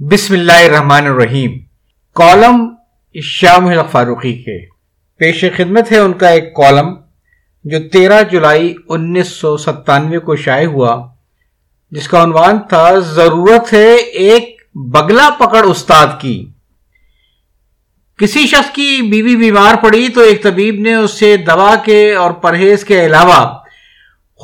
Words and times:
بسم 0.00 0.34
اللہ 0.34 0.52
الرحمن 0.52 1.06
الرحیم۔ 1.06 1.52
کالم 2.14 2.74
شام 3.22 3.68
فاروقی 3.90 4.42
کے۔ 4.42 4.66
پیش 5.18 5.44
خدمت 5.56 5.92
ہے 5.92 5.98
ان 5.98 6.12
کا 6.12 6.28
ایک 6.28 6.54
کالم 6.54 6.94
جو 7.64 7.88
تیرہ 7.88 8.22
جولائی 8.22 8.74
انیس 8.88 9.28
سو 9.28 9.56
ستانوے 9.56 10.18
کو 10.18 10.36
شائع 10.36 10.66
ہوا، 10.66 11.08
جس 11.90 12.08
کا 12.08 12.24
عنوان 12.24 12.58
تھا 12.68 12.98
ضرورت 12.98 13.72
ہے 13.72 13.94
ایک 13.94 14.62
بگلا 14.74 15.30
پکڑ 15.38 15.64
استاد 15.64 16.06
کی۔ 16.20 16.46
کسی 18.18 18.46
شخص 18.46 18.70
کی 18.70 19.02
بیوی 19.02 19.36
بیمار 19.36 19.74
پڑی 19.82 20.08
تو 20.08 20.20
ایک 20.20 20.42
طبیب 20.42 20.74
نے 20.80 20.94
اس 20.94 21.10
سے 21.10 21.36
دوا 21.36 21.74
کے 21.84 22.14
اور 22.14 22.32
پرہیز 22.32 22.84
کے 22.84 23.06
علاوہ 23.06 23.58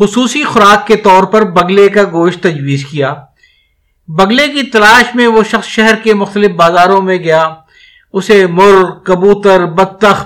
خصوصی 0.01 0.45
خوراک 0.45 0.87
کے 0.87 0.97
طور 0.97 1.25
پر 1.25 1.43
بگلے 1.45 1.89
کا 1.89 2.03
گوشت 2.13 2.43
تجویز 2.43 2.85
کیا۔ 2.85 3.15
بگلے 4.09 4.49
کی 4.49 4.63
تلاش 4.63 5.15
میں 5.15 5.27
وہ 5.27 5.43
شخص 5.45 5.69
شہر 5.69 5.95
کے 5.95 6.15
مختلف 6.15 6.51
بازاروں 6.51 7.03
میں 7.03 7.19
گیا۔ 7.19 7.55
اسے 8.13 8.47
مر، 8.47 8.91
کبوتر 9.05 9.67
بطخ 9.67 10.25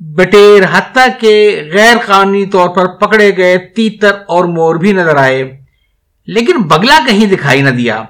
بٹیر، 0.00 0.62
حتیٰ 0.72 1.08
کے 1.20 1.62
غیر 1.72 1.96
قانونی 2.06 2.46
طور 2.46 2.68
پر 2.68 2.86
پکڑے 2.86 3.36
گئے 3.36 3.58
تیتر 3.58 4.12
اور 4.28 4.44
مور 4.44 4.74
بھی 4.74 4.92
نظر 4.92 5.16
آئے۔ 5.16 5.60
لیکن 6.26 6.62
بگلا 6.62 6.98
کہیں 7.06 7.26
دکھائی 7.26 7.62
نہ 7.62 7.70
دیا۔ 7.70 8.02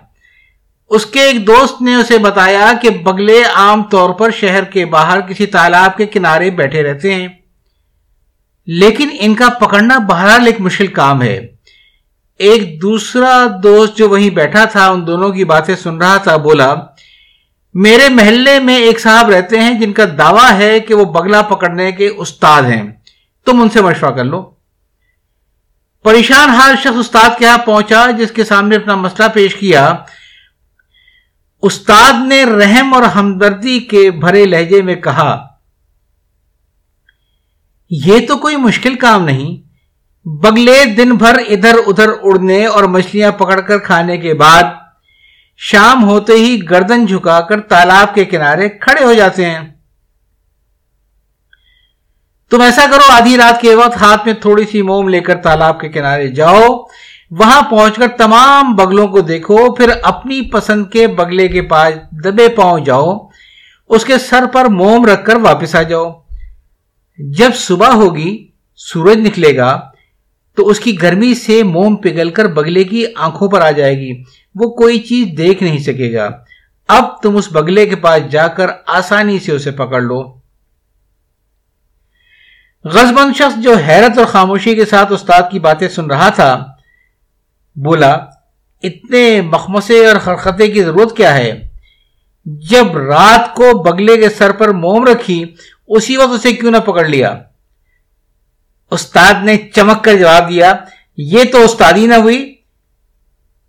اس 0.88 1.06
کے 1.06 1.20
ایک 1.20 1.46
دوست 1.46 1.82
نے 1.82 1.94
اسے 1.94 2.18
بتایا 2.18 2.72
کہ 2.82 2.90
بگلے 2.90 3.44
عام 3.44 3.82
طور 3.82 4.10
پر 4.10 4.30
شہر 4.30 4.64
کے 4.64 4.84
باہر 4.84 5.20
کسی 5.20 5.46
تالاب 5.46 5.96
کے 5.96 6.06
کنارے 6.06 6.50
بیٹھے 6.50 6.82
رہتے 6.82 7.14
ہیں۔ 7.14 7.28
لیکن 8.66 9.08
ان 9.12 9.34
کا 9.34 9.48
پکڑنا 9.48 9.98
بہرحال 9.98 10.46
ایک 10.46 10.60
مشکل 10.60 10.86
کام 10.86 11.22
ہے۔ 11.22 11.55
ایک 12.38 12.82
دوسرا 12.82 13.46
دوست 13.62 13.96
جو 13.96 14.08
وہیں 14.08 14.30
بیٹھا 14.30 14.64
تھا، 14.64 14.88
ان 14.88 15.06
دونوں 15.06 15.30
کی 15.30 15.44
باتیں 15.44 15.76
سن 15.76 15.96
رہا 15.96 16.16
تھا، 16.16 16.36
بولا، 16.36 16.74
میرے 17.74 18.08
محلے 18.08 18.60
میں 18.60 18.76
ایک 18.76 19.00
صاحب 19.00 19.30
رہتے 19.30 19.60
ہیں 19.60 19.80
جن 19.80 19.92
کا 19.92 20.02
دعویٰ 20.18 20.52
ہے 20.52 20.80
کہ 20.80 20.94
وہ 20.94 21.04
بگلا 21.04 21.42
پکڑنے 21.42 21.92
کے 21.92 22.08
استاد 22.08 22.62
ہیں۔ 22.62 22.92
تم 23.44 23.60
ان 23.60 23.68
سے 23.68 23.82
مشورہ 23.82 24.10
کر 24.10 24.24
لو۔ 24.24 24.50
پریشان 26.02 26.48
حال 26.48 26.76
شخص 26.76 26.96
استاد 26.96 27.38
کے 27.38 27.44
یہاں 27.44 27.58
پہنچا، 27.58 28.10
جس 28.10 28.30
کے 28.30 28.44
سامنے 28.44 28.76
اپنا 28.76 28.94
مسئلہ 28.94 29.28
پیش 29.28 29.54
کیا۔ 29.54 29.94
استاد 31.62 32.12
نے 32.26 32.44
رحم 32.44 32.94
اور 32.94 33.02
ہمدردی 33.02 33.80
کے 33.80 34.10
بھرے 34.10 34.46
لہجے 34.46 34.82
میں 34.82 34.94
کہا، 34.94 35.46
یہ 37.90 38.26
تو 38.26 38.36
کوئی 38.36 38.56
مشکل 38.56 38.94
کام 38.94 39.24
نہیں 39.24 39.65
بگلے 40.26 40.84
دن 40.84 41.16
بھر 41.16 41.34
ادھر 41.48 41.74
ادھر 41.86 42.08
اڑنے 42.22 42.66
اور 42.66 42.84
مچھلیاں 42.84 43.32
پکڑ 43.32 43.60
کر 43.60 43.78
کھانے 43.78 44.18
کے 44.18 44.34
بعد 44.34 44.62
شام 45.56 46.04
ہوتے 46.04 46.32
ہی 46.32 46.60
گردن 46.70 47.06
جھکا 47.06 47.40
کر 47.40 47.60
تالاب 47.60 48.14
کے 48.14 48.24
کنارے 48.24 48.68
کھڑے 48.68 49.04
ہو 49.04 49.14
جاتے 49.14 49.46
ہیں۔ 49.46 49.58
تم 52.50 52.60
ایسا 52.60 52.86
کرو، 52.90 53.02
آدھی 53.08 53.36
رات 53.36 53.60
کے 53.60 53.74
وقت 53.74 54.02
ہاتھ 54.02 54.26
میں 54.26 54.34
تھوڑی 54.34 54.64
سی 54.64 54.82
موم 54.82 55.08
لے 55.08 55.20
کر 55.20 55.36
تالاب 55.36 55.80
کے 55.80 55.88
کنارے 55.88 56.28
جاؤ۔ 56.28 56.82
وہاں 57.30 57.62
پہنچ 57.62 57.96
کر 57.96 58.08
تمام 58.08 58.76
بگلوں 58.76 59.08
کو 59.08 59.20
دیکھو، 59.20 59.74
پھر 59.74 59.90
اپنی 60.02 60.50
پسند 60.50 60.86
کے 60.92 61.06
بگلے 61.06 61.48
کے 61.48 61.62
پاس 61.62 61.94
دبے 62.24 62.48
پاؤں 62.48 62.80
جاؤ۔ 62.80 63.18
اس 63.88 64.04
کے 64.04 64.18
سر 64.18 64.46
پر 64.52 64.64
موم 64.64 65.06
رکھ 65.06 65.24
کر 65.24 65.36
واپس 65.36 65.74
آ 65.74 65.82
جاؤ۔ 65.82 66.12
جب 67.18 67.50
صبح 67.54 67.88
ہوگی، 67.88 68.48
سورج 68.76 69.16
نکلے 69.16 69.56
گا۔ 69.56 69.95
تو 70.56 70.68
اس 70.68 70.80
کی 70.80 71.02
گرمی 71.02 71.34
سے 71.34 71.62
موم 71.62 71.96
پگل 71.96 72.30
کر 72.30 72.46
بگلے 72.46 72.84
کی 72.84 73.04
آنکھوں 73.16 73.48
پر 73.48 73.60
آ 73.60 73.70
جائے 73.70 73.98
گی۔ 73.98 74.22
وہ 74.54 74.70
کوئی 74.70 74.98
چیز 74.98 75.28
دیکھ 75.38 75.62
نہیں 75.62 75.78
سکے 75.78 76.14
گا۔ 76.14 76.30
اب 76.88 77.22
تم 77.22 77.36
اس 77.36 77.52
بگلے 77.52 77.86
کے 77.86 77.96
پاس 77.96 78.22
جا 78.30 78.48
کر 78.48 78.66
آسانی 78.86 79.38
سے 79.38 79.52
اسے 79.52 79.70
پکڑ 79.70 80.00
لو۔ 80.02 80.36
غزبند 82.84 83.36
شخص 83.36 83.62
جو 83.62 83.74
حیرت 83.74 84.18
اور 84.18 84.26
خاموشی 84.26 84.74
کے 84.74 84.84
ساتھ 84.84 85.12
استاد 85.12 85.42
کی 85.50 85.58
باتیں 85.58 85.88
سن 85.88 86.06
رہا 86.06 86.28
تھا، 86.28 86.66
بولا، 87.76 88.12
اتنے 88.82 89.40
مخمسے 89.40 90.06
اور 90.06 90.16
خرختے 90.16 90.68
کی 90.68 90.84
ضرورت 90.84 91.16
کیا 91.16 91.36
ہے؟ 91.36 91.68
جب 92.44 92.96
رات 92.96 93.54
کو 93.54 93.82
بگلے 93.82 94.16
کے 94.16 94.28
سر 94.28 94.52
پر 94.52 94.68
موم 94.68 95.04
رکھی، 95.04 95.54
اسی 95.88 96.16
وقت 96.16 96.32
اسے 96.32 96.52
کیوں 96.52 96.70
نہ 96.70 96.76
پکڑ 96.76 97.04
لیا؟ 97.04 97.38
استاد 98.90 99.34
نے 99.42 99.56
چمک 99.74 100.04
کر 100.04 100.16
جواب 100.16 100.48
دیا، 100.48 100.72
یہ 101.16 101.44
تو 101.52 101.64
استادی 101.64 102.06
نہ 102.06 102.14
ہوئی، 102.14 102.54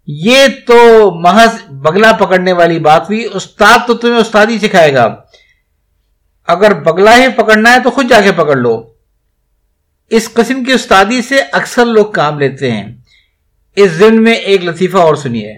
یہ 0.08 0.48
تو 0.68 1.12
محض 1.20 1.70
بگلا 1.70 2.12
پکڑنے 2.12 2.54
والی 2.54 2.80
بات 2.80 3.02
ہوئی، 3.02 3.28
استاد 3.34 3.88
تو 3.88 3.94
تمہیں 3.94 4.18
استادی 4.18 4.60
سکھائے 4.60 4.94
گا۔ 4.94 5.16
اگر 6.48 6.74
بگلا 6.74 7.18
ہی 7.18 7.28
پکڑنا 7.28 7.74
ہے 7.74 7.80
تو 7.80 7.92
خود 7.92 8.10
جا 8.10 8.22
کے 8.22 8.32
پکڑ 8.32 8.56
لو۔ 8.56 8.94
اس 10.10 10.34
قسم 10.34 10.64
کی 10.64 10.72
استادی 10.72 11.22
سے 11.22 11.42
اکثر 11.52 11.86
لوگ 11.86 12.06
کام 12.06 12.40
لیتے 12.40 12.72
ہیں۔ 12.72 12.96
اس 13.76 13.92
ضمن 13.92 14.24
میں 14.24 14.34
ایک 14.34 14.64
لطیفہ 14.64 14.98
اور 14.98 15.16
سنیے۔ 15.16 15.54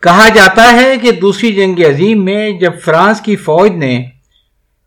کہا 0.00 0.28
جاتا 0.28 0.72
ہے 0.72 0.96
کہ 0.96 1.12
دوسری 1.12 1.52
جنگ 1.52 1.78
عظیم 1.78 2.24
میں 2.24 2.50
جب 2.50 2.72
فرانس 2.84 3.20
کی 3.20 3.36
فوج 3.36 3.70
نے 3.70 4.10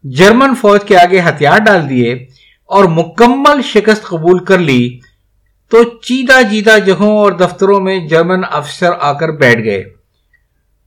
جرمن 0.03 0.55
فوج 0.55 0.83
کے 0.87 0.97
آگے 0.97 1.19
ہتھیار 1.19 1.57
ڈال 1.57 1.89
دیے 1.89 2.27
اور 2.69 2.85
مکمل 2.85 3.61
شکست 3.61 4.03
قبول 4.03 4.43
کر 4.45 4.57
لی، 4.57 4.99
تو 5.71 5.83
چیدہ 5.83 6.41
جیدہ 6.49 6.77
جگہوں 6.85 7.17
اور 7.17 7.31
دفتروں 7.31 7.79
میں 7.79 7.99
جرمن 8.07 8.41
افسر 8.51 8.91
آ 8.99 9.13
کر 9.13 9.29
بیٹھ 9.29 9.63
گئے۔ 9.63 9.83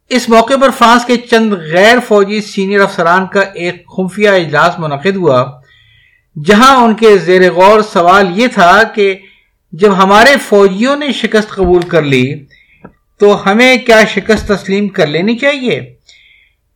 اس 0.08 0.28
موقع 0.28 0.54
پر 0.60 0.70
فرانس 0.78 1.04
کے 1.04 1.16
چند 1.16 1.52
غیر 1.52 1.98
فوجی 2.08 2.40
سینئر 2.40 2.80
افسران 2.80 3.26
کا 3.26 3.40
ایک 3.40 3.86
خفیہ 3.86 4.28
اجلاس 4.28 4.78
منعقد 4.78 5.16
ہوا، 5.16 5.44
جہاں 6.44 6.76
ان 6.76 6.94
کے 6.94 7.18
زیر 7.18 7.52
غور 7.52 7.80
سوال 7.80 8.38
یہ 8.38 8.46
تھا 8.46 8.82
کہ 8.82 9.14
جب 9.72 9.96
ہمارے 10.02 10.34
فوجیوں 10.48 10.96
نے 10.96 11.12
شکست 11.12 11.48
قبول 11.48 11.82
کر 11.82 12.02
لی، 12.02 12.24
تو 13.18 13.50
ہمیں 13.50 13.76
کیا 13.76 14.04
شکست 14.04 14.48
تسلیم 14.48 14.88
کر 14.88 15.06
لینی 15.06 15.36
چاہیے؟ 15.38 15.76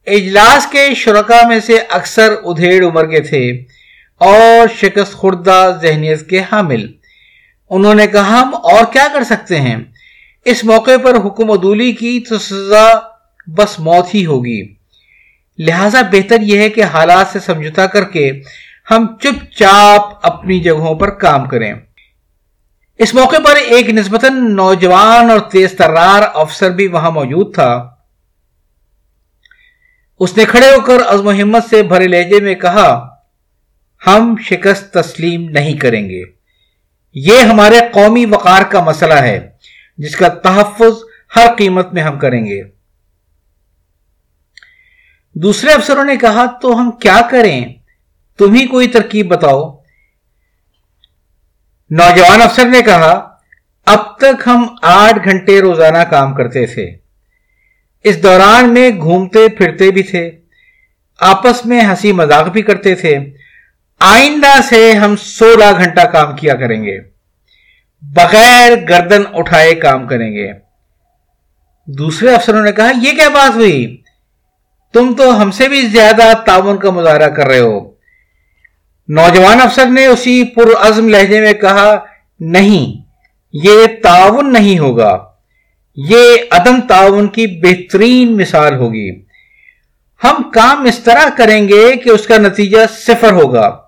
اجلاس 0.07 0.67
کے 0.67 0.95
شرکا 0.95 1.41
میں 1.49 1.61
سے 1.61 1.79
اکثر 1.89 2.35
ادھیڑ 2.45 2.85
عمر 2.85 3.07
کے 3.07 3.21
تھے۔ 3.21 3.76
اور 4.19 4.75
شکست 4.75 5.13
خوردہ 5.13 5.79
ذہنیت 5.83 6.29
کے 6.29 6.41
حامل۔ 6.53 6.93
انہوں 7.71 7.95
نے 7.95 8.07
کہا، 8.07 8.43
ہم 8.43 8.55
اور 8.55 8.85
کیا 8.93 9.07
کر 9.13 9.25
سکتے 9.25 9.61
ہیں؟ 9.61 9.77
اس 10.45 10.65
موقع 10.65 10.97
پر 11.05 11.15
حکم 11.27 11.51
عدولی 11.51 11.93
کی 11.93 12.21
تو 12.29 12.39
سزا 12.39 12.93
بس 13.47 13.81
موت 13.81 14.15
ہی 14.15 14.27
ہوگی۔ 14.27 14.75
لہذا 15.59 16.03
بہتر 16.03 16.41
یہ 16.41 16.59
ہے 16.59 16.71
کہ 16.71 16.85
حالات 16.85 17.27
سے 17.33 17.39
سمجھوتا 17.41 17.87
کر 17.87 18.05
کے 18.05 18.33
ہم 18.91 19.07
چپ 19.23 19.53
چاپ 19.53 20.03
اپنی 20.23 20.61
جگہوں 20.61 20.95
پر 20.95 21.11
کام 21.11 21.49
کریں۔ 21.49 21.75
اس 22.99 23.15
موقع 23.15 23.37
پر 23.37 23.57
ایک 23.57 23.91
نسبتاً 23.91 24.57
نوجوان 24.57 25.31
اور 25.31 25.41
تیز 25.41 25.73
ترار 25.73 26.23
افسر 26.35 26.71
بھی 26.71 26.87
وہاں 26.87 27.11
موجود 27.11 27.55
تھا۔ 27.55 27.91
اس 30.21 30.37
نے 30.37 30.45
کھڑے 30.45 30.71
ہو 30.71 30.81
کر 30.81 30.97
عزم 31.09 31.27
و 31.27 31.31
ہمت 31.31 31.63
سے 31.71 31.83
بھرے 31.83 32.07
لہجے 32.07 32.41
میں 32.41 32.55
کہا 32.55 33.16
ہم 34.07 34.35
شکست 34.41 34.93
تسلیم 34.93 35.49
نہیں 35.49 35.77
کریں 35.77 36.11
گے۔ 36.11 36.23
یہ 37.15 37.39
ہمارے 37.39 37.81
قومی 37.93 38.27
وقار 38.27 38.63
کا 38.63 38.81
مسئلہ 38.81 39.15
ہے، 39.15 39.51
جس 39.99 40.17
کا 40.17 40.29
تحفظ 40.29 40.93
ہر 41.37 41.47
قیمت 41.59 41.93
میں 41.93 42.03
ہم 42.03 42.19
کریں 42.19 42.47
گے۔ 42.47 42.63
دوسرے 45.35 45.73
افسروں 45.73 46.05
نے 46.05 46.17
کہا، 46.17 46.47
تو 46.47 46.81
ہم 46.81 46.91
کیا 46.91 47.21
کریں؟ 47.31 47.65
تم 48.39 48.55
ہی 48.55 48.67
کوئی 48.67 48.89
ترکیب 48.89 49.27
بتاؤ۔ 49.27 49.77
نوجوان 51.91 52.43
افسر 52.43 52.69
نے 52.69 52.83
کہا، 52.83 53.29
اب 53.87 54.19
تک 54.19 54.43
ہم 54.47 54.67
آٹھ 54.83 55.19
گھنٹے 55.25 55.61
روزانہ 55.61 55.99
کام 55.99 56.35
کرتے 56.35 56.67
تھے۔ 56.67 56.91
اس 58.05 58.23
دوران 58.23 58.75
میں 58.75 58.91
گھومتے 58.91 59.49
پھرتے 59.49 59.91
بھی 59.91 60.03
تھے۔ 60.03 60.31
آپس 61.21 61.67
میں 61.67 61.81
ہنسی 61.81 62.13
مذاق 62.13 62.49
بھی 62.49 62.63
کرتے 62.63 62.95
تھے۔ 62.95 63.19
آئندہ 64.01 64.61
سے 64.69 64.93
ہم 64.93 65.17
سولہ 65.17 65.65
گھنٹہ 65.79 66.01
کام 66.01 66.37
کیا 66.37 66.55
کریں 66.55 66.85
گے۔ 66.85 66.99
بغیر 68.03 68.73
گردن 68.89 69.23
اٹھائے 69.35 69.75
کام 69.75 70.07
کریں 70.07 70.33
گے۔ 70.33 70.53
دوسرے 71.87 72.35
افسروں 72.35 72.63
نے 72.63 72.73
کہا، 72.73 72.91
یہ 73.03 73.13
کیا 73.13 73.29
بات 73.29 73.55
ہوئی؟ 73.55 74.03
تم 74.93 75.15
تو 75.19 75.43
ہم 75.43 75.51
سے 75.51 75.69
بھی 75.69 75.83
زیادہ 75.83 76.33
تعاون 76.47 76.79
کا 76.79 76.91
مظاہرہ 76.91 77.29
کر 77.29 77.47
رہے 77.47 77.59
ہو۔ 77.59 77.91
نوجوان 79.09 79.61
افسر 79.61 79.87
نے 79.87 80.07
اسی 80.07 80.45
پر 80.45 80.63
عزم 80.81 81.09
لہجے 81.09 81.41
میں 81.41 81.53
کہا، 81.53 82.05
نہیں، 82.41 83.03
یہ 83.53 83.87
تعاون 84.03 84.53
نہیں 84.53 84.79
ہوگا۔ 84.79 85.25
یہ 85.97 86.37
عدم 86.51 86.81
تعاون 86.81 87.29
کی 87.29 87.47
بہترین 87.47 88.37
مثال 88.37 88.75
ہوگی۔ 88.75 89.11
ہم 90.25 90.51
کام 90.55 90.85
اس 90.85 90.99
طرح 90.99 91.25
کریں 91.37 91.69
گے 91.69 91.97
کہ 91.97 92.11
اس 92.11 92.27
کا 92.27 92.39
نتیجہ 92.39 92.79
صفر 92.91 93.33
ہوگا۔ 93.33 93.86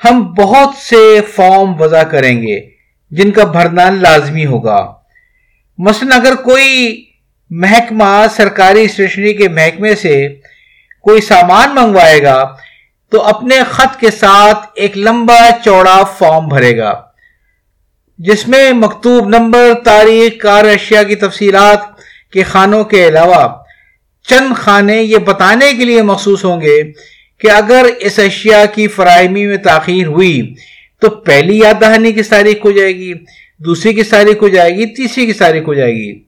ہم 0.00 0.22
بہت 0.32 0.74
سے 0.78 1.20
فارم 1.34 1.80
وضع 1.80 2.02
کریں 2.02 2.42
گے 2.42 2.58
جن 3.10 3.30
کا 3.30 3.44
بھرنا 3.44 3.88
لازمی 3.90 4.46
ہوگا۔ 4.46 4.80
مثلا 5.78 6.16
اگر 6.16 6.34
کوئی 6.34 7.02
محکمہ 7.50 8.26
سرکاری 8.36 8.82
اسٹیشنری 8.84 9.32
کے 9.34 9.48
محکمے 9.48 9.94
سے 9.96 10.14
کوئی 11.04 11.20
سامان 11.20 11.74
منگوائے 11.74 12.22
گا، 12.22 12.38
تو 13.12 13.22
اپنے 13.22 13.58
خط 13.70 13.98
کے 14.00 14.10
ساتھ 14.10 14.66
ایک 14.74 14.96
لمبا 14.98 15.40
چوڑا 15.64 16.02
فارم 16.18 16.48
بھرے 16.48 16.76
گا، 16.78 16.92
جس 18.18 18.46
میں 18.48 18.72
مکتوب 18.72 19.28
نمبر، 19.28 19.72
تاریخ، 19.84 20.40
کار 20.42 20.64
اشیاء 20.64 21.02
کی 21.02 21.14
تفصیلات 21.16 21.80
کے 22.32 22.42
خانوں 22.42 22.84
کے 22.84 23.06
علاوہ 23.08 23.46
چند 24.26 24.56
خانے 24.56 24.96
یہ 25.02 25.18
بتانے 25.26 25.72
کے 25.72 25.84
لیے 25.84 26.02
مخصوص 26.02 26.44
ہوں 26.44 26.60
گے 26.60 26.78
کہ 27.38 27.50
اگر 27.50 27.86
اس 28.00 28.18
اشیاء 28.18 28.64
کی 28.74 28.88
فراہمی 28.88 29.46
میں 29.46 29.56
تاخیر 29.56 30.06
ہوئی 30.06 30.54
تو 31.00 31.10
پہلی 31.10 31.58
یاد 31.58 31.80
دہانی 31.80 32.12
کس 32.12 32.28
تاریخ 32.28 32.64
ہو 32.64 32.70
جائے 32.70 32.96
گی؟ 32.96 33.12
دوسری 33.58 33.94
کس 33.94 34.08
تاریخ 34.08 34.42
ہو 34.42 34.48
جائے 34.48 34.76
گی؟ 34.76 34.86
تیسری 34.86 35.26
کس 35.26 35.36
تاریخ 35.36 35.62
ہو 35.66 35.74
جائے 35.74 35.92
گی؟ 35.92 36.22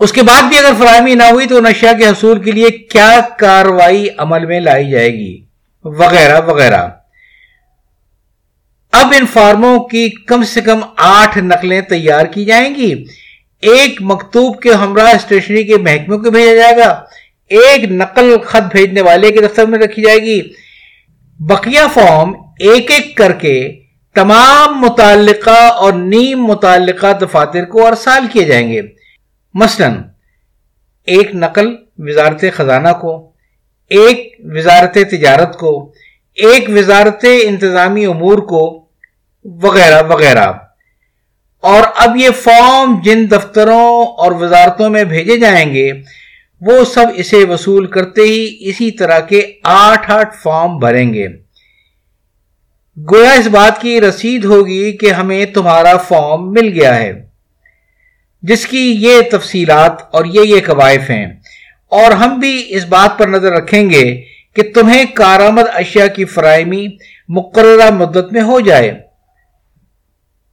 اس 0.00 0.12
کے 0.12 0.22
بعد 0.22 0.42
بھی 0.42 0.58
اگر 0.58 0.72
فراہمی 0.78 1.14
نہ 1.14 1.22
ہوئی 1.22 1.46
تو 1.46 1.60
نشیا 1.60 1.92
کے 1.92 2.06
حصول 2.06 2.42
کے 2.42 2.52
لیے 2.52 2.70
کیا 2.70 3.20
کاروائی 3.38 4.08
عمل 4.18 4.46
میں 4.46 4.60
لائی 4.60 4.90
جائے 4.90 5.12
گی؟ 5.12 5.44
وغیرہ 5.84 6.40
وغیرہ۔ 6.40 6.88
اب 8.92 9.12
ان 9.20 9.26
فارموں 9.26 9.78
کی 9.78 10.08
کم 10.08 10.44
سے 10.44 10.60
کم 10.60 10.80
آٹھ 10.96 11.38
نقلیں 11.38 11.80
تیار 11.80 12.26
کی 12.26 12.44
جائیں 12.44 12.74
گی۔ 12.74 13.04
ایک 13.60 14.02
مکتوب 14.02 14.62
کے 14.62 14.72
ہمراہ 14.72 15.14
اسٹیشنری 15.14 15.64
کے 15.64 15.76
محکمے 15.76 16.16
کو 16.16 16.30
بھیجا 16.30 16.54
جائے 16.54 16.76
گا۔ 16.76 17.04
ایک 17.48 17.90
نقل 17.90 18.36
خط 18.44 18.72
بھیجنے 18.72 19.00
والے 19.00 19.30
کے 19.30 19.40
دفتر 19.40 19.66
میں 19.66 19.78
رکھی 19.78 20.02
جائے 20.02 20.18
گی۔ 20.18 20.42
بقیہ 21.40 21.80
فارم 21.92 22.34
ایک 22.58 22.90
ایک 22.90 23.16
کر 23.16 23.32
کے 23.32 23.80
تمام 24.14 24.80
متعلقہ 24.80 25.72
اور 25.72 25.92
نیم 25.92 26.44
متعلقہ 26.44 27.12
دفاتر 27.12 27.64
کو 27.64 27.86
ارسال 27.86 28.26
کیے 28.32 28.44
جائیں 28.44 28.72
گے۔ 28.72 28.82
مثلا، 29.54 29.94
ایک 31.06 31.34
نقل 31.34 31.76
وزارت 31.98 32.44
خزانہ 32.56 32.88
کو، 33.00 33.32
ایک 33.90 34.34
وزارت 34.44 34.94
تجارت 34.94 35.58
کو، 35.58 35.92
ایک 36.34 36.64
وزارت 36.68 37.24
انتظامی 37.42 38.06
امور 38.06 38.38
کو، 38.38 38.84
وغیرہ 39.44 40.02
وغیرہ۔ 40.02 40.52
اور 41.60 41.82
اب 41.96 42.16
یہ 42.16 42.30
فارم 42.30 43.00
جن 43.04 43.30
دفتروں 43.30 44.04
اور 44.04 44.32
وزارتوں 44.32 44.90
میں 44.90 45.04
بھیجے 45.04 45.36
جائیں 45.36 45.74
گے 45.74 45.92
وہ 46.66 46.84
سب 46.84 47.06
اسے 47.14 47.36
وصول 47.36 47.86
کرتے 47.86 48.22
ہی 48.22 48.56
اسی 48.60 48.90
طرح 48.90 49.20
کے 49.20 49.52
آٹھ 49.62 50.10
آٹھ 50.10 50.36
فارم 50.42 50.78
بھریں 50.78 51.14
گے۔ 51.14 51.28
گویا 53.10 53.32
اس 53.32 53.46
بات 53.46 53.80
کی 53.80 54.00
رسید 54.00 54.44
ہوگی 54.44 54.92
کہ 54.92 55.10
ہمیں 55.10 55.46
تمہارا 55.46 55.96
فارم 55.96 56.52
مل 56.52 56.80
گیا 56.80 56.96
ہے، 56.96 57.26
جس 58.42 58.66
کی 58.66 58.96
یہ 58.98 59.20
تفصیلات 59.32 59.92
اور 60.12 60.24
یہ 60.24 60.40
یہ 60.40 60.60
قوائف 60.66 61.10
ہیں۔ 61.10 61.26
اور 61.90 62.12
ہم 62.12 62.38
بھی 62.38 62.64
اس 62.68 62.84
بات 62.84 63.18
پر 63.18 63.28
نظر 63.28 63.52
رکھیں 63.52 63.90
گے 63.90 64.22
کہ 64.54 64.62
تمہیں 64.74 65.04
کارآمد 65.14 65.62
اشیاء 65.74 66.06
کی 66.06 66.24
فراہمی 66.24 66.86
مقررہ 67.28 67.90
مدت 67.90 68.32
میں 68.32 68.42
ہو 68.42 68.60
جائے۔ 68.60 69.00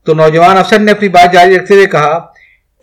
تو 0.06 0.14
نوجوان 0.14 0.56
افسر 0.56 0.78
نے 0.78 0.92
اپنی 0.92 1.08
بات 1.08 1.32
جاری 1.32 1.58
رکھتے 1.58 1.74
ہوئے 1.74 1.86
کہا 1.86 2.31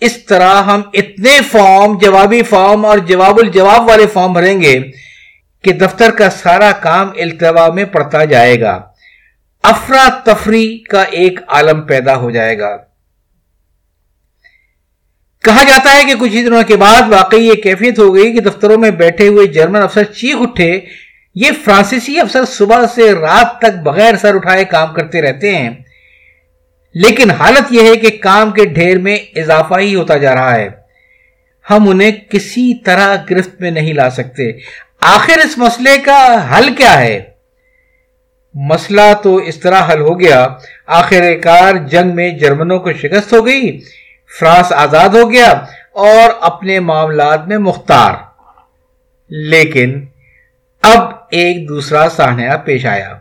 اس 0.01 0.17
طرح 0.17 0.61
ہم 0.63 0.81
اتنے 0.93 1.39
فارم 1.51 1.97
جوابی 1.97 2.43
فارم 2.43 2.85
اور 2.85 2.97
جواب 2.97 3.39
الجواب 3.39 3.89
والے 3.89 4.07
فارم 4.13 4.33
بھریں 4.33 4.61
گے 4.61 4.79
کہ 5.63 5.71
دفتر 5.73 6.11
کا 6.11 6.29
سارا 6.29 6.71
کام 6.71 7.09
التوا 7.17 7.69
میں 7.73 7.85
پڑتا 7.85 8.25
جائے 8.25 8.61
گا۔ 8.61 8.81
افراتفری 9.63 10.77
کا 10.77 11.01
ایک 11.01 11.39
عالم 11.47 11.81
پیدا 11.81 12.15
ہو 12.15 12.31
جائے 12.31 12.59
گا۔ 12.59 12.77
کہا 15.43 15.63
جاتا 15.63 15.97
ہے 15.97 16.05
کہ 16.05 16.13
کچھ 16.19 16.31
ہی 16.31 16.43
دنوں 16.43 16.63
کے 16.63 16.75
بعد 16.75 17.01
واقعی 17.09 17.47
یہ 17.47 17.53
کیفیت 17.53 17.99
ہو 17.99 18.15
گئی 18.15 18.33
کہ 18.33 18.39
دفتروں 18.39 18.77
میں 18.77 18.91
بیٹھے 18.91 19.27
ہوئے 19.27 19.47
جرمن 19.47 19.81
افسر 19.81 20.03
چیخ 20.03 20.35
اٹھے۔ 20.39 20.79
یہ 21.35 21.51
فرانسیسی 21.65 22.19
افسر 22.19 22.45
صبح 22.45 22.85
سے 22.95 23.11
رات 23.11 23.59
تک 23.59 23.79
بغیر 23.83 24.15
سر 24.15 24.35
اٹھائے 24.35 24.65
کام 24.65 24.93
کرتے 24.93 25.21
رہتے 25.21 25.55
ہیں۔ 25.57 25.69
لیکن 26.93 27.31
حالت 27.31 27.63
یہ 27.69 27.89
ہے 27.89 27.95
کہ 27.95 28.17
کام 28.17 28.51
کے 28.51 28.65
ڈھیر 28.65 28.97
میں 28.97 29.15
اضافہ 29.15 29.79
ہی 29.79 29.95
ہوتا 29.95 30.17
جا 30.17 30.33
رہا 30.33 30.55
ہے۔ 30.55 30.69
ہم 31.69 31.89
انہیں 31.89 32.11
کسی 32.29 32.83
طرح 32.83 33.15
گرفت 33.29 33.61
میں 33.61 33.71
نہیں 33.71 33.93
لا 33.93 34.09
سکتے۔ 34.09 34.51
آخر 35.01 35.37
اس 35.37 35.57
مسئلے 35.57 35.97
کا 35.97 36.57
حل 36.57 36.75
کیا 36.75 37.01
ہے؟ 37.01 37.23
مسئلہ 38.53 39.13
تو 39.23 39.35
اس 39.35 39.59
طرح 39.59 39.93
حل 39.93 40.01
ہو 40.01 40.19
گیا۔ 40.19 40.47
آخر 40.85 41.23
کار 41.43 41.73
جنگ 41.87 42.15
میں 42.15 42.31
جرمنوں 42.31 42.79
کو 42.79 42.93
شکست 42.93 43.33
ہو 43.33 43.45
گئی، 43.45 43.81
فرانس 44.39 44.71
آزاد 44.71 45.09
ہو 45.09 45.31
گیا 45.31 45.49
اور 45.91 46.33
اپنے 46.41 46.79
معاملات 46.79 47.47
میں 47.47 47.57
مختار۔ 47.57 48.13
لیکن 49.29 50.05
اب 50.81 51.11
ایک 51.31 51.69
دوسرا 51.69 52.09
سانحہ 52.09 52.57
پیش 52.57 52.85
آیا۔ 52.85 53.17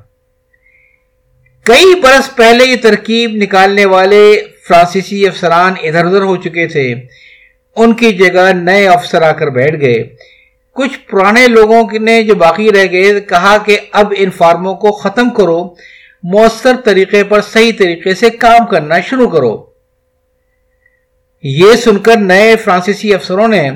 کئی 1.68 2.00
برس 2.00 2.36
پہلے 2.36 2.64
یہ 2.64 2.76
ترکیب 2.76 3.30
نکالنے 3.34 3.84
والے 3.84 4.42
فرانسیسی 4.68 5.26
افسران 5.26 5.72
ادھر 5.82 6.04
ادھر 6.04 6.22
ہو 6.22 6.36
چکے 6.36 6.66
تھے۔ 6.66 6.94
ان 7.76 7.94
کی 7.94 8.12
جگہ 8.12 8.52
نئے 8.52 8.88
افسر 8.88 9.22
آ 9.22 9.32
کر 9.32 9.46
بیٹھ 9.46 9.80
گئے۔ 9.80 10.04
کچھ 10.72 10.98
پرانے 11.10 11.48
لوگوں 11.48 11.98
نے 12.00 12.22
جو 12.22 12.34
باقی 12.34 12.72
رہ 12.72 12.86
گئے، 12.92 13.20
کہا 13.20 13.58
کہ 13.58 13.78
اب 13.92 14.14
ان 14.16 14.30
فارموں 14.30 14.74
کو 14.74 14.92
ختم 14.92 15.30
کرو، 15.30 15.74
مؤثر 16.22 16.76
طریقے 16.84 17.24
پر 17.24 17.40
صحیح 17.40 17.72
طریقے 17.78 18.14
سے 18.14 18.30
کام 18.30 18.66
کرنا 18.66 19.00
شروع 19.00 19.30
کرو۔ 19.30 19.64
یہ 21.42 21.72
سن 21.72 21.98
کر 21.98 22.16
نئے 22.16 22.56
فرانسیسی 22.56 23.14
افسروں 23.14 23.48
نے، 23.48 23.70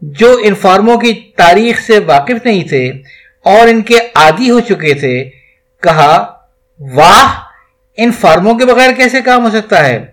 جو 0.00 0.38
ان 0.42 0.54
فارموں 0.54 0.96
کی 0.96 1.12
تاریخ 1.36 1.80
سے 1.80 1.98
واقف 1.98 2.44
نہیں 2.44 2.68
تھے 2.68 2.92
اور 3.44 3.68
ان 3.68 3.82
کے 3.82 3.98
عادی 4.14 4.50
ہو 4.50 4.60
چکے 4.60 4.94
تھے، 4.94 5.30
کہا 5.82 6.39
واہ! 6.80 7.40
ان 7.96 8.12
فارموں 8.12 8.54
کے 8.54 8.66
بغیر 8.66 8.92
کیسے 8.92 9.20
کام 9.20 9.44
ہو 9.44 9.50
سکتا 9.50 9.86
ہے؟ 9.86 10.06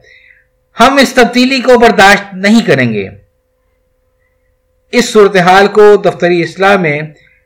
ہم 0.80 0.98
اس 0.98 1.14
تبدیلی 1.14 1.60
کو 1.60 1.80
برداشت 1.80 2.34
نہیں 2.34 2.66
کریں 2.66 2.94
گے۔ 2.94 3.10
اس 4.92 5.10
صورتحال 5.10 5.68
کو 5.68 5.96
دفتری 5.96 6.42
اسلام 6.42 6.82
میں 6.82 7.02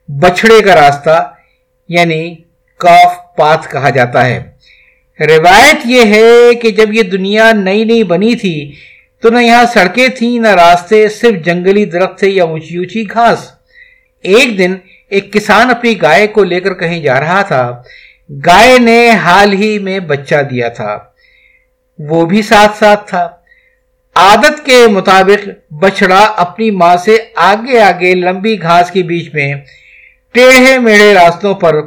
بچڑے 0.08 0.62
کا 0.62 0.76
راستہ 0.76 1.34
یعنی 1.90 2.36
کاف 2.78 3.36
پات 3.36 3.72
کہا 3.72 3.90
جاتا 3.90 4.26
ہے۔ 4.26 4.52
روایت 5.20 5.78
یہ 5.86 6.02
ہے 6.06 6.56
کہ 6.56 6.72
جب 6.72 6.94
یہ 6.94 7.04
دنیا 7.04 7.52
نئی 7.52 7.84
نئی 7.84 8.04
بنی 8.04 8.36
تھی، 8.36 8.76
تو 9.22 9.30
نہ 9.30 9.40
یہاں 9.40 9.66
سڑکیں 9.74 10.08
تھیں، 10.08 10.40
نہ 10.40 10.48
راستے 10.48 11.10
صرف 11.10 11.46
جنگلی 11.46 11.86
درخت 11.86 12.20
تھے 12.20 12.30
یا 12.30 12.44
اونچی 12.44 12.78
اونچی 12.78 13.04
گھاس۔ 13.14 13.52
ایک 14.24 14.58
دن 14.58 14.76
ایک 15.10 15.34
کسان 15.34 15.70
اپنی 15.70 16.02
گائے 16.02 16.28
کو 16.28 16.44
لے 16.44 16.60
کر 16.60 16.74
کہیں 16.74 17.04
جا 17.04 17.20
رہا 17.20 17.42
تھا۔ 17.42 17.82
گائے 18.46 18.80
نے 18.80 19.10
حال 19.10 19.54
ہی 19.54 19.80
میں 19.80 20.00
بچہ 20.00 20.42
دیا 20.42 20.70
تھا۔ 20.70 20.98
وہ 22.00 22.26
بھی 22.26 22.42
ساتھ 22.42 22.78
ساتھ 22.78 23.10
تھا۔ 23.10 23.30
عادت 24.16 24.66
کے 24.66 24.88
مطابق 24.88 25.74
بچڑا 25.74 26.20
اپنی 26.20 26.72
ماں 26.72 26.98
سے 26.98 27.18
آگے 27.36 27.82
آگے 27.82 28.16
لمبی 28.16 28.62
گھاس 28.62 28.92
کے 28.92 29.04
بیچ 29.04 29.34
میں 29.34 29.54
ٹیڑھے 30.32 30.80
میڑے 30.80 31.14
راستوں 31.14 31.54
پر 31.54 31.82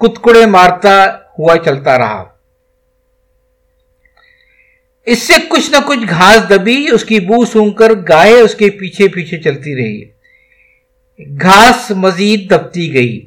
کتکڑے 0.00 0.46
مارتا 0.46 1.04
ہوا 1.38 1.56
چلتا 1.64 1.98
رہا۔ 1.98 2.24
اس 5.06 5.22
سے 5.22 5.34
کچھ 5.48 5.70
نہ 5.70 5.76
کچھ 5.86 6.10
گھاس 6.10 6.50
دبی 6.50 6.86
اس 6.92 7.04
کی 7.04 7.20
بو 7.20 7.44
سونگ 7.44 7.70
کر 7.70 7.90
گائے 8.08 8.32
اس 8.32 8.54
کے 8.54 8.70
پیچھے 8.70 9.08
پیچھے 9.08 9.38
چلتی 9.38 9.76
رہی۔ 9.76 10.04
گھاس 11.42 11.90
مزید 11.90 12.50
دبتی 12.50 12.94
گئی۔ 12.94 13.26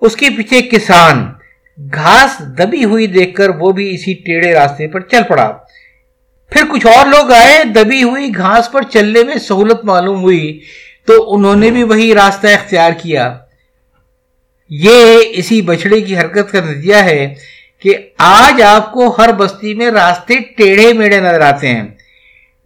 اس 0.00 0.16
کے 0.16 0.28
پیچھے 0.36 0.62
کسان 0.62 1.32
گھاس 1.78 2.38
دبی 2.58 2.84
ہوئی 2.84 3.06
دیکھ 3.06 3.34
کر 3.36 3.48
وہ 3.48 3.72
بھی 3.72 3.94
اسی 3.94 4.14
ٹیڑے 4.14 4.52
راستے 4.52 4.88
پر 4.88 5.00
چل 5.00 5.22
پڑا۔ 5.28 5.52
پھر 6.50 6.62
کچھ 6.72 6.86
اور 6.86 7.06
لوگ 7.06 7.32
آئے، 7.32 7.64
دبی 7.64 8.02
ہوئی 8.02 8.30
گھاس 8.36 8.72
پر 8.72 8.82
چلنے 8.82 9.22
میں 9.24 9.38
سہولت 9.38 9.84
معلوم 9.84 10.22
ہوئی۔ 10.22 10.60
تو 11.06 11.34
انہوں 11.34 11.56
نے 11.56 11.70
بھی 11.70 11.82
وہی 11.82 12.14
راستہ 12.14 12.46
اختیار 12.46 12.90
کیا۔ 13.02 13.38
یہ 14.70 15.18
اسی 15.30 15.62
بچڑے 15.62 16.00
کی 16.00 16.18
حرکت 16.18 16.52
کا 16.52 16.60
نتیجہ 16.60 16.94
ہے 16.94 17.34
کہ 17.78 17.96
آج 18.18 18.62
آپ 18.62 18.92
کو 18.92 19.16
ہر 19.18 19.32
بستی 19.32 19.74
میں 19.74 19.90
راستے 19.90 20.38
ٹیڑھے 20.56 20.92
میڑے 20.92 21.20
نظر 21.20 21.40
آتے 21.40 21.68
ہیں، 21.68 21.82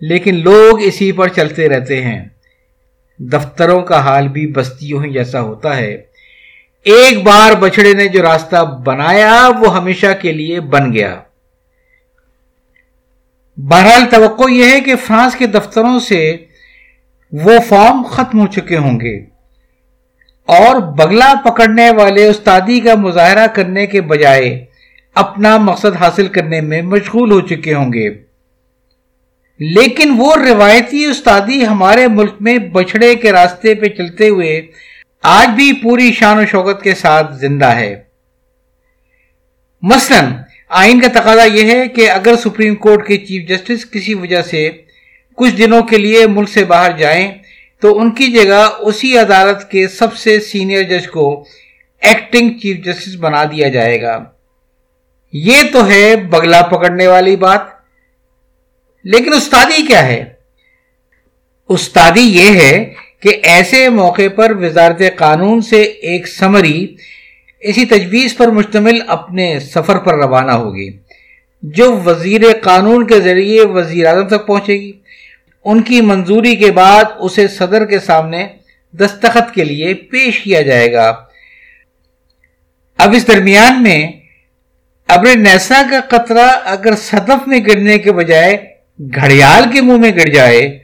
لیکن 0.00 0.42
لوگ 0.42 0.82
اسی 0.82 1.12
پر 1.12 1.28
چلتے 1.28 1.68
رہتے 1.68 2.02
ہیں۔ 2.02 2.24
دفتروں 3.18 3.80
کا 3.80 4.00
حال 4.00 4.28
بھی 4.28 4.46
بستیوں 4.46 5.04
ہی 5.04 5.12
جیسا 5.12 5.40
ہوتا 5.40 5.76
ہے۔ 5.76 6.02
ایک 6.84 7.22
بار 7.22 7.52
بچڑے 7.52 7.92
نے 7.92 8.08
جو 8.08 8.22
راستہ 8.22 8.64
بنایا 8.84 9.50
وہ 9.60 9.76
ہمیشہ 9.76 10.06
کے 10.22 10.32
لیے 10.32 10.60
بن 10.60 10.92
گیا۔ 10.92 11.20
بہرحال 13.56 14.02
توقع 14.10 14.50
یہ 14.50 14.64
ہے 14.64 14.80
کہ 14.80 14.96
فرانس 14.96 15.34
کے 15.34 15.46
دفتروں 15.46 16.00
سے 16.00 16.36
وہ 17.32 17.58
فارم 17.68 18.02
ختم 18.02 18.40
ہو 18.40 18.46
چکے 18.46 18.76
ہوں 18.76 19.00
گے 19.00 19.16
اور 20.46 20.80
بگلا 20.80 21.32
پکڑنے 21.44 21.90
والے 21.90 22.26
استادی 22.26 22.80
کا 22.80 22.94
مظاہرہ 22.94 23.46
کرنے 23.46 23.86
کے 23.86 24.00
بجائے 24.00 24.64
اپنا 25.14 25.56
مقصد 25.56 25.96
حاصل 26.00 26.26
کرنے 26.26 26.60
میں 26.60 26.82
مشغول 26.82 27.32
ہو 27.32 27.40
چکے 27.40 27.74
ہوں 27.74 27.92
گے۔ 27.92 28.08
لیکن 29.58 30.14
وہ 30.16 30.36
روایتی 30.36 31.04
استادی 31.04 31.66
ہمارے 31.66 32.08
ملک 32.08 32.34
میں 32.40 32.58
بچڑے 32.58 33.14
کے 33.14 33.32
راستے 33.32 33.74
پہ 33.74 33.86
چلتے 33.86 34.28
ہوئے 34.28 34.66
آج 35.22 35.48
بھی 35.48 35.72
پوری 35.72 36.12
شان 36.12 36.38
و 36.38 36.46
شوقت 36.46 36.82
کے 36.82 36.94
ساتھ 36.94 37.34
زندہ 37.34 37.66
ہے۔ 37.66 38.02
مثلا، 39.82 40.28
آئین 40.68 41.00
کا 41.00 41.20
تقاضا 41.20 41.44
یہ 41.44 41.70
ہے 41.70 41.88
کہ 41.88 42.10
اگر 42.10 42.36
سپریم 42.36 42.74
کورٹ 42.74 43.06
کے 43.06 43.16
چیف 43.18 43.48
جسٹس 43.48 43.90
کسی 43.90 44.14
وجہ 44.14 44.42
سے 44.42 44.70
کچھ 45.36 45.54
دنوں 45.54 45.82
کے 45.82 45.98
لیے 45.98 46.26
ملک 46.26 46.48
سے 46.48 46.64
باہر 46.64 46.96
جائیں، 46.96 47.38
تو 47.80 47.98
ان 47.98 48.10
کی 48.10 48.26
جگہ 48.26 48.68
اسی 48.78 49.18
عدالت 49.18 49.70
کے 49.70 49.88
سب 49.88 50.16
سے 50.16 50.40
سینئر 50.40 50.82
جج 50.82 51.08
کو 51.08 51.44
ایکٹنگ 52.00 52.58
چیف 52.58 52.84
جسٹس 52.84 53.14
بنا 53.14 53.44
دیا 53.44 53.68
جائے 53.68 54.02
گا۔ 54.02 54.24
یہ 55.32 55.56
تو 55.72 55.88
ہے 55.88 56.16
بگلا 56.16 56.62
پکڑنے 56.62 57.06
والی 57.06 57.36
بات۔ 57.36 57.60
لیکن 59.04 59.32
استادی 59.32 59.86
کیا 59.86 60.06
ہے؟ 60.06 60.32
استادی 61.68 62.20
یہ 62.20 62.60
ہے 62.60 62.94
کہ 63.20 63.40
ایسے 63.42 63.88
موقع 63.88 64.28
پر 64.36 64.50
وزارت 64.50 65.02
قانون 65.16 65.60
سے 65.60 65.82
ایک 65.82 66.28
سمری 66.28 66.86
اسی 67.60 67.84
تجویز 67.84 68.36
پر 68.36 68.48
مشتمل 68.48 69.00
اپنے 69.06 69.58
سفر 69.60 69.98
پر 69.98 70.14
روانہ 70.14 70.52
ہوگی، 70.52 70.88
جو 71.62 71.92
وزیر 72.04 72.42
قانون 72.62 73.06
کے 73.06 73.20
ذریعے 73.20 73.64
وزیر 73.64 74.06
اعظم 74.06 74.28
تک 74.28 74.46
پہنچے 74.46 74.80
گی۔ 74.80 74.92
ان 75.64 75.82
کی 75.82 76.00
منظوری 76.00 76.56
کے 76.56 76.70
بعد 76.70 77.04
اسے 77.18 77.48
صدر 77.48 77.84
کے 77.84 77.98
سامنے 77.98 78.46
دستخط 78.94 79.54
کے 79.54 79.64
لیے 79.64 79.94
پیش 79.94 80.40
کیا 80.40 80.60
جائے 80.62 80.92
گا۔ 80.92 81.08
اب 82.98 83.14
اس 83.16 83.26
درمیان 83.28 83.82
میں 83.82 84.00
ابر 85.08 85.36
نیسا 85.36 85.82
کا 85.90 86.00
قطرہ 86.08 86.48
اگر 86.64 86.94
صدف 86.94 87.48
میں 87.48 87.60
گرنے 87.66 87.98
کے 87.98 88.12
بجائے 88.12 88.56
گھڑیال 89.14 89.64
کے 89.72 89.80
منہ 89.80 89.96
میں 89.96 90.10
گر 90.10 90.28
جائے 90.28 90.78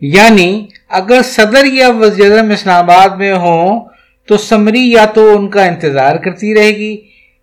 یعنی 0.00 0.66
اگر 0.90 1.22
صدر 1.24 1.64
یا 1.64 1.88
وزیر 1.88 2.32
اعظم 2.32 2.50
اسلام 2.50 2.90
آباد 2.90 3.08
میں 3.08 3.32
ہوں، 3.32 3.88
تو 4.26 4.36
سمری 4.36 4.90
یا 4.90 5.04
تو 5.04 5.38
ان 5.38 5.50
کا 5.50 5.64
انتظار 5.64 6.16
کرتی 6.16 6.54
رہے 6.54 6.68
گی، 6.68 7.00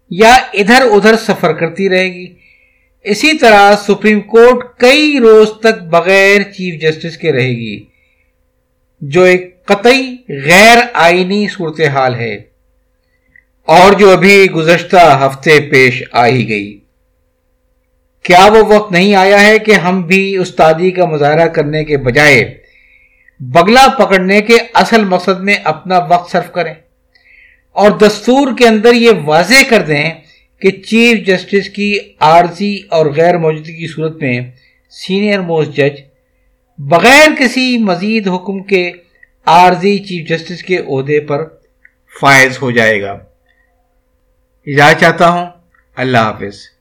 یا 0.10 0.34
ادھر 0.54 0.82
ادھر 0.82 1.16
سفر 1.16 1.54
کرتی 1.54 1.90
رہے 1.90 2.14
گی۔ 2.14 2.34
اسی 3.04 3.38
طرح 3.38 3.76
سپریم 3.76 4.22
کورٹ 4.22 4.80
کئی 4.80 5.20
روز 5.20 5.50
تک 5.60 5.84
بغیر 5.84 6.42
چیف 6.42 6.82
جسٹس 6.82 7.18
کے 7.18 7.32
رہے 7.32 7.50
گی، 7.50 7.86
جو 9.02 9.24
ایک 9.24 9.66
قطعی 9.66 10.16
غیر 10.30 10.78
آئینی 10.94 11.48
صورتحال 11.52 12.16
ہے۔ 12.16 12.36
اور 13.66 13.94
جو 13.94 14.12
ابھی 14.12 14.52
گزشتہ 14.52 15.28
ہفتے 15.28 15.60
پیش 15.60 16.04
آئی 16.12 16.50
گئی۔ 16.50 16.80
کیا 18.24 18.46
وہ 18.46 18.76
وقت 18.76 18.92
نہیں 18.92 19.16
آیا 19.16 19.46
ہے 19.46 19.60
کہ 19.60 19.72
ہم 19.72 20.02
بھی 20.02 20.38
استادی 20.38 20.92
کا 20.92 21.06
مظاہرہ 21.06 21.48
کرنے 21.48 21.86
کے 21.86 21.98
بجائے 21.98 22.67
بگلا 23.40 23.88
پکڑنے 23.88 24.42
کے 24.42 24.58
اصل 24.74 25.04
مقصد 25.04 25.40
میں 25.40 25.56
اپنا 25.64 26.00
وقت 26.00 26.32
صرف 26.32 26.52
کریں 26.52 26.74
اور 27.72 27.92
دستور 27.92 28.48
کے 28.58 28.68
اندر 28.68 28.94
یہ 28.94 29.12
واضح 29.26 29.70
کر 29.70 29.82
دیں 29.82 30.12
کہ 30.62 30.72
چیف 30.72 31.28
جسٹس 31.28 31.70
کی 31.70 32.00
عارضی 32.20 32.80
اور 32.90 33.06
غیر 33.06 33.38
موجودگی 33.38 33.74
کی 33.74 33.88
صورت 33.88 34.22
میں 34.22 34.52
سینئر 34.90 35.40
موسٹ 35.40 35.72
جج 35.72 36.02
بغیر 36.78 37.30
کسی 37.40 37.78
مزید 37.78 38.28
حکم 38.28 38.64
کے 38.64 38.92
عارضی 39.46 39.98
چیف 39.98 40.30
جسٹس 40.30 40.64
کے 40.64 40.78
عہدے 40.78 41.20
پر 41.20 41.46
فائز 42.22 42.62
ہو 42.62 42.72
جائے 42.72 43.02
گا۔ 43.02 43.12
اجازت 44.68 45.00
چاہتا 45.00 45.30
ہوں۔ 45.30 45.46
اللہ 45.96 46.18
حافظ۔ 46.18 46.77